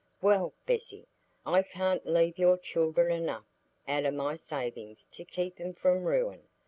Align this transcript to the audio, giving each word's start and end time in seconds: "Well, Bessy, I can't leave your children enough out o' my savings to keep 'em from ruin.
"Well, 0.19 0.51
Bessy, 0.65 1.05
I 1.45 1.61
can't 1.61 2.07
leave 2.07 2.39
your 2.39 2.57
children 2.57 3.11
enough 3.11 3.45
out 3.87 4.07
o' 4.07 4.11
my 4.11 4.35
savings 4.35 5.05
to 5.11 5.23
keep 5.23 5.59
'em 5.59 5.75
from 5.75 6.05
ruin. 6.05 6.41